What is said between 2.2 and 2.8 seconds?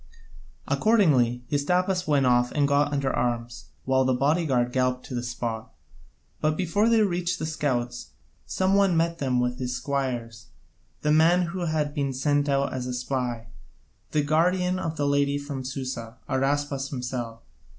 off and